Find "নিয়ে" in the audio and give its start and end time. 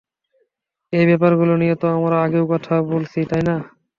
1.61-1.75